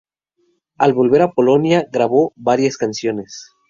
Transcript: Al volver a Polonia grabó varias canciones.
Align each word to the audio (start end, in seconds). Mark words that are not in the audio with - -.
Al 0.79 0.93
volver 0.95 1.21
a 1.21 1.29
Polonia 1.33 1.85
grabó 1.91 2.33
varias 2.35 2.75
canciones. 2.75 3.51